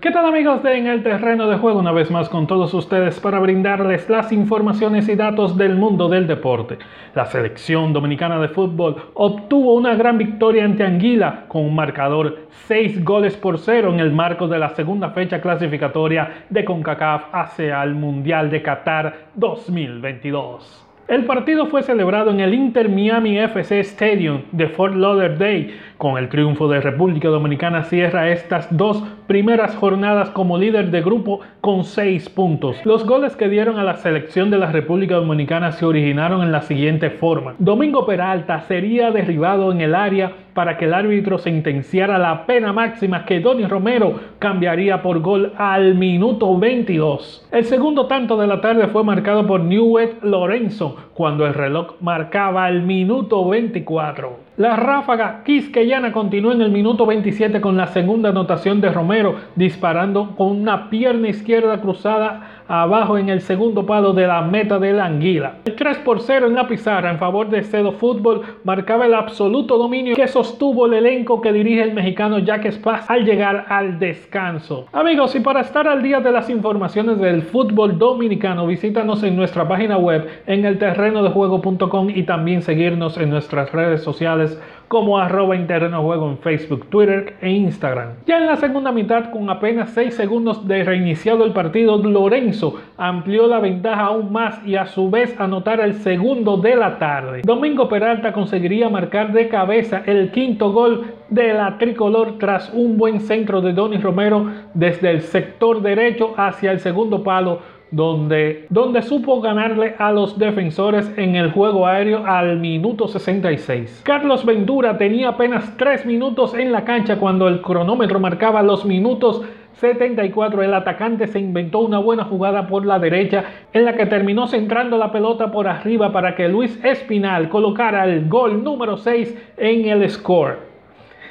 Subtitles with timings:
[0.00, 1.80] ¿Qué tal amigos de En el Terreno de Juego?
[1.80, 6.28] Una vez más con todos ustedes para brindarles las informaciones y datos del mundo del
[6.28, 6.78] deporte.
[7.16, 13.02] La selección dominicana de fútbol obtuvo una gran victoria ante Anguila con un marcador 6
[13.02, 17.96] goles por 0 en el marco de la segunda fecha clasificatoria de CONCACAF hacia el
[17.96, 20.87] Mundial de Qatar 2022.
[21.08, 25.70] El partido fue celebrado en el Inter Miami FC Stadium de Fort Lauderdale.
[25.96, 31.40] Con el triunfo de República Dominicana cierra estas dos primeras jornadas como líder de grupo
[31.62, 32.76] con seis puntos.
[32.84, 36.60] Los goles que dieron a la selección de la República Dominicana se originaron en la
[36.60, 37.54] siguiente forma.
[37.58, 43.24] Domingo Peralta sería derribado en el área para que el árbitro sentenciara la pena máxima
[43.24, 47.46] que Donny Romero cambiaría por gol al minuto 22.
[47.52, 52.68] El segundo tanto de la tarde fue marcado por Newet Lorenzo cuando el reloj marcaba
[52.68, 54.47] el minuto 24.
[54.58, 60.34] La ráfaga quisqueyana continuó en el minuto 27 con la segunda anotación de Romero, disparando
[60.34, 65.06] con una pierna izquierda cruzada abajo en el segundo palo de la meta de la
[65.06, 65.58] anguila.
[65.64, 69.78] El 3 por 0 en la pizarra en favor de Cedo Fútbol marcaba el absoluto
[69.78, 74.86] dominio que sostuvo el elenco que dirige el mexicano Jack Spaz al llegar al descanso.
[74.92, 79.68] Amigos, y para estar al día de las informaciones del fútbol dominicano, visítanos en nuestra
[79.68, 84.47] página web en el terreno de juego.com y también seguirnos en nuestras redes sociales
[84.88, 88.14] como arroba interno juego en Facebook, Twitter e Instagram.
[88.26, 93.46] Ya en la segunda mitad, con apenas 6 segundos de reiniciado el partido, Lorenzo amplió
[93.46, 97.42] la ventaja aún más y a su vez anotar el segundo de la tarde.
[97.44, 103.20] Domingo Peralta conseguiría marcar de cabeza el quinto gol de la tricolor tras un buen
[103.20, 107.60] centro de Donny Romero desde el sector derecho hacia el segundo palo
[107.90, 114.02] donde, donde supo ganarle a los defensores en el juego aéreo al minuto 66.
[114.04, 119.42] Carlos Ventura tenía apenas 3 minutos en la cancha cuando el cronómetro marcaba los minutos
[119.74, 120.62] 74.
[120.62, 124.98] El atacante se inventó una buena jugada por la derecha en la que terminó centrando
[124.98, 130.08] la pelota por arriba para que Luis Espinal colocara el gol número 6 en el
[130.10, 130.67] score.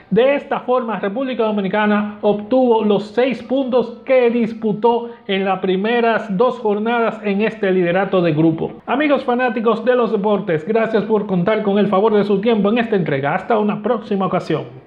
[0.09, 6.59] De esta forma, República Dominicana obtuvo los seis puntos que disputó en las primeras dos
[6.59, 8.71] jornadas en este liderato de grupo.
[8.85, 12.77] Amigos fanáticos de los deportes, gracias por contar con el favor de su tiempo en
[12.77, 13.35] esta entrega.
[13.35, 14.77] Hasta una próxima ocasión.